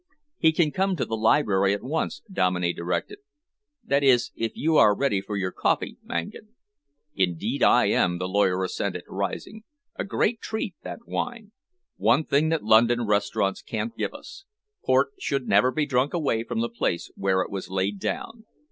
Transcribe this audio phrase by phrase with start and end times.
[0.39, 3.19] "He can come to the library at once," Dominey directed;
[3.85, 6.55] "that is, if you are ready for your coffee, Mangan."
[7.13, 9.61] "Indeed I am," the lawyer assented, rising.
[9.97, 11.51] "A great treat, that wine.
[11.97, 14.45] One thing the London restaurants can't give us.
[14.83, 18.45] Port should never be drunk away from the place where it was laid down."